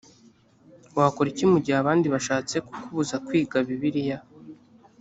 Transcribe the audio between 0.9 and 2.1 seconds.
wakora iki mu gihe abandi